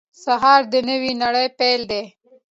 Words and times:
سهار 0.23 0.61
د 0.73 0.75
نوې 0.89 1.11
نړۍ 1.23 1.47
پیل 1.59 1.81
دی. 1.91 2.03